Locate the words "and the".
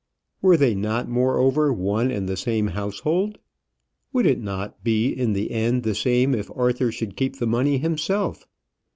2.09-2.35